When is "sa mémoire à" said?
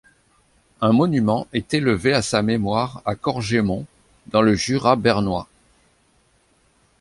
2.23-3.13